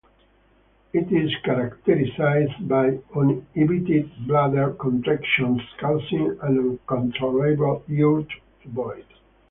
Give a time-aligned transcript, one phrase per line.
[0.93, 9.05] It is characterized by uninhibited bladder contractions causing an uncontrollable urge to void.